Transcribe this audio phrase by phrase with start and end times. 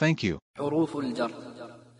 [0.00, 0.38] Thank you.
[0.58, 1.30] حروف الجر.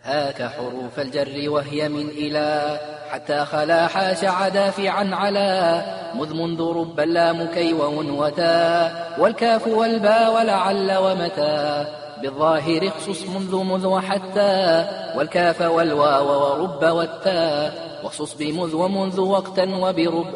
[0.03, 2.79] هاك حروف الجر وهي من إلى.
[3.11, 5.83] حتى خلا حاش عدا في عن علا
[6.15, 11.87] مذ منذ رب اللام كي وتا والكاف والباء ولعل ومتى
[12.23, 20.27] بالظاهر اخصص منذ مذ وحتى والكاف والواو ورب والتاء واخصص بمذ ومنذ وقتا وبرب.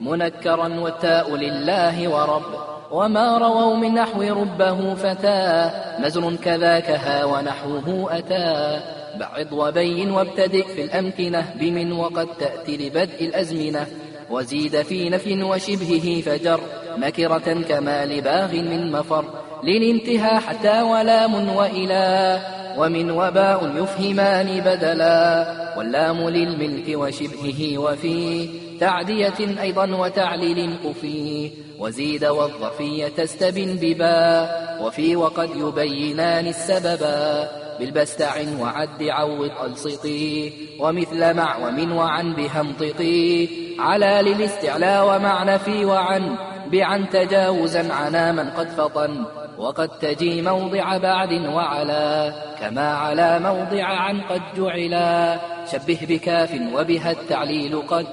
[0.00, 2.75] منكرا والتاء لله ورب.
[2.90, 8.80] وما رووا من نحو ربه فتى نزر كذاك ها ونحوه أتى
[9.18, 13.86] بعض وبين وابتدئ في الأمكنة بمن وقد تأتي لبدء الأزمنة
[14.30, 16.60] وزيد في نفي وشبهه فجر
[16.98, 19.24] نكرة كما لباغ من مفر
[19.66, 22.40] للانتهى حتى ولام وإلى
[22.78, 25.46] ومن وباء يفهمان بدلا
[25.78, 28.48] واللام للملك وشبهه وفي
[28.80, 34.48] تعدية أيضا وتعليل قفي وزيد والظرفية تستبن ببا
[34.80, 40.50] وفي وقد يبينان السببا بالبستع وعد عوض ألصقي
[40.80, 46.36] ومثل مع ومن وعن بها انطقي على للاستعلاء ومعنى في وعن
[46.72, 49.24] بعن تجاوزا عنا من قد فطن.
[49.58, 55.38] وقد تجي موضع بعد وعلا كما على موضع عن قد جعلا
[55.72, 58.06] شبه بكاف وبها التعليل قد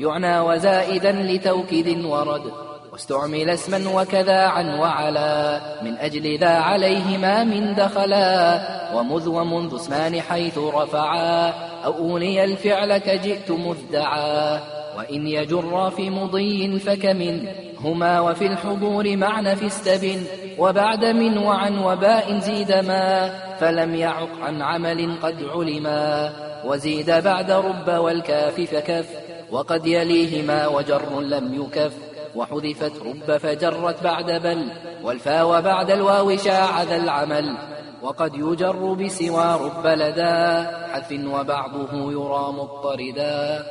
[0.00, 2.42] يعنى وزائدا لتوكيد ورد
[2.92, 8.60] واستعمل اسما وكذا عن وعلا من أجل ذا عليهما من دخلا
[8.94, 11.52] ومذ ومنذ اسمان حيث رفعا
[11.84, 14.60] أو أولي الفعل كجئت مذدعا
[14.98, 17.46] وإن يجر في مضي فكمن
[17.80, 20.24] هما وفي الحضور معنى في استبن
[20.58, 23.30] وبعد من وعن وباء زيد ما
[23.60, 26.32] فلم يعق عن عمل قد علما.
[26.64, 29.08] وزيد بعد رب والكاف فكف
[29.50, 31.92] وقد يليهما وجر لم يكف.
[32.34, 34.70] وحذفت رب فجرت بعد بل
[35.02, 37.56] والفا وبعد الواو شاع ذا العمل.
[38.02, 43.66] وقد يجر بسوى رب لدى حذف وبعضه يرى مضطردا